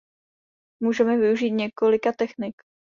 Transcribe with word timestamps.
Můžeme 0.79 1.17
využít 1.17 1.51
několika 1.51 2.11
technik. 2.11 2.61